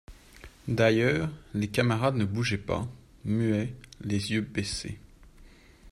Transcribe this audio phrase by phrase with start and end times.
[0.67, 2.87] D'ailleurs, les camarades ne bougeaient pas,
[3.23, 4.97] muets, les yeux baissés.